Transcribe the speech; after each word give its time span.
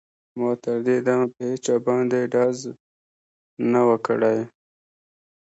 ما 0.39 0.49
تر 0.63 0.77
دې 0.85 0.95
دمه 1.05 1.27
په 1.33 1.41
هېچا 1.51 1.75
باندې 1.87 2.19
ډز 2.33 2.59
نه 3.71 3.81
و 3.87 3.89
کړی 4.07 4.39